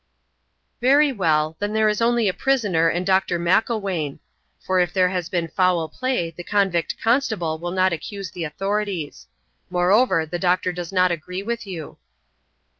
"Very 0.81 1.11
well; 1.11 1.55
then 1.59 1.73
there 1.73 1.87
is 1.87 2.01
only 2.01 2.27
a 2.27 2.33
prisoner 2.33 2.87
and 2.89 3.05
Dr. 3.05 3.37
Macklewain; 3.37 4.17
for 4.59 4.79
if 4.79 4.91
there 4.91 5.09
has 5.09 5.29
been 5.29 5.47
foul 5.47 5.87
play 5.89 6.31
the 6.31 6.43
convict 6.43 6.95
constable 6.99 7.59
will 7.59 7.69
not 7.69 7.93
accuse 7.93 8.31
the 8.31 8.43
authorities. 8.43 9.27
Moreover, 9.69 10.25
the 10.25 10.39
doctor 10.39 10.71
does 10.73 10.91
not 10.91 11.11
agree 11.11 11.43
with 11.43 11.67
you." 11.67 11.99